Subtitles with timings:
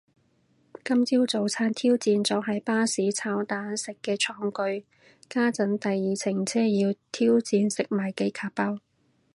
[0.83, 4.83] 今朝早餐挑戰咗喺巴士炒蛋食嘅創舉，
[5.29, 8.79] 家陣第二程車要挑戰食埋幾楷包